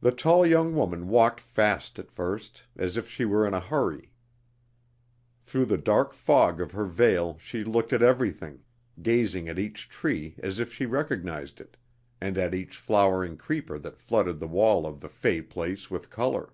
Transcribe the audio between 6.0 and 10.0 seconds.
fog of her veil she looked at everything, gazing at each